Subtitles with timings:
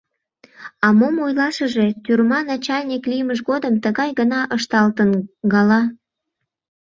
[0.85, 5.11] А мом ойлашыже— тюрьма начальник лиймыж годым тыгай гына ышталтын
[5.53, 5.81] гала...